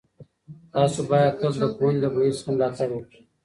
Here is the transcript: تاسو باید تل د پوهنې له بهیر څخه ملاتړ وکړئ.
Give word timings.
تاسو 0.73 0.99
باید 1.11 1.33
تل 1.39 1.53
د 1.61 1.65
پوهنې 1.77 1.99
له 2.03 2.09
بهیر 2.13 2.33
څخه 2.39 2.49
ملاتړ 2.55 2.87
وکړئ. 2.93 3.21